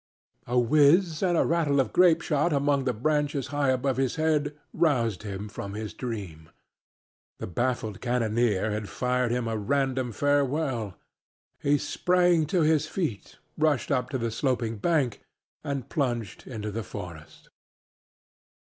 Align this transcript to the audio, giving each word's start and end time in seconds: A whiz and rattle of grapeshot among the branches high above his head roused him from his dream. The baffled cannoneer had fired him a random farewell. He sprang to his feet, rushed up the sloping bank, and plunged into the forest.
A 0.47 0.57
whiz 0.57 1.21
and 1.21 1.37
rattle 1.47 1.79
of 1.79 1.93
grapeshot 1.93 2.51
among 2.51 2.85
the 2.85 2.91
branches 2.93 3.49
high 3.53 3.69
above 3.69 3.97
his 3.97 4.15
head 4.15 4.57
roused 4.73 5.21
him 5.21 5.47
from 5.47 5.75
his 5.75 5.93
dream. 5.93 6.49
The 7.37 7.45
baffled 7.45 8.01
cannoneer 8.01 8.71
had 8.71 8.89
fired 8.89 9.29
him 9.29 9.47
a 9.47 9.55
random 9.59 10.11
farewell. 10.11 10.95
He 11.61 11.77
sprang 11.77 12.47
to 12.47 12.63
his 12.63 12.87
feet, 12.87 13.37
rushed 13.59 13.91
up 13.91 14.09
the 14.09 14.31
sloping 14.31 14.77
bank, 14.77 15.21
and 15.63 15.87
plunged 15.87 16.47
into 16.47 16.71
the 16.71 16.81
forest. 16.81 17.49